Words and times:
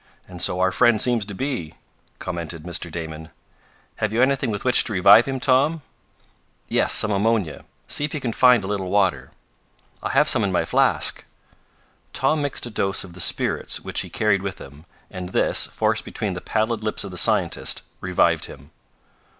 And 0.27 0.41
so 0.41 0.59
our 0.59 0.71
friend 0.71 0.99
seems 0.99 1.25
to 1.25 1.35
be," 1.35 1.75
commented 2.17 2.63
Mr. 2.63 2.91
Damon. 2.91 3.29
"Have 3.97 4.11
you 4.11 4.19
anything 4.23 4.49
with 4.49 4.65
which 4.65 4.83
to 4.85 4.93
revive 4.93 5.27
him, 5.27 5.39
Tom?" 5.39 5.83
"Yes. 6.67 6.91
Some 6.91 7.11
ammonia. 7.11 7.65
See 7.87 8.03
if 8.05 8.15
you 8.15 8.19
can 8.19 8.33
find 8.33 8.63
a 8.63 8.67
little 8.67 8.89
water." 8.89 9.29
"I 10.01 10.09
have 10.09 10.27
some 10.27 10.43
in 10.43 10.51
my 10.51 10.65
flask." 10.65 11.23
Tom 12.13 12.41
mixed 12.41 12.65
a 12.65 12.71
dose 12.71 13.03
of 13.03 13.13
the 13.13 13.19
spirits 13.19 13.81
which 13.81 13.99
he 13.99 14.09
carried 14.09 14.41
with 14.41 14.57
him, 14.59 14.87
and 15.11 15.29
this, 15.29 15.67
forced 15.67 16.03
between 16.03 16.33
the 16.33 16.41
pallid 16.41 16.83
lips 16.83 17.03
of 17.03 17.11
the 17.11 17.15
scientist, 17.17 17.83
revived 18.01 18.45
him. 18.45 18.71